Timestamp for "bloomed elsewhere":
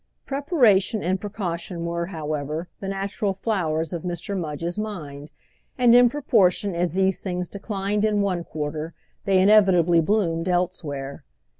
10.01-11.23